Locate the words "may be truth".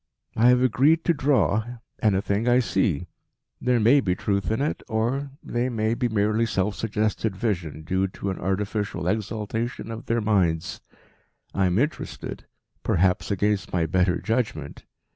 3.79-4.49